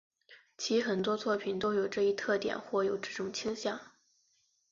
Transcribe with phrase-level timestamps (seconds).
[0.57, 3.79] 其很多作品都有这一特点或有这种倾向。